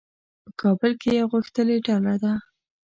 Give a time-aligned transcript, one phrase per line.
[0.43, 2.33] په کابل کې یوه غښتلې ډله ده.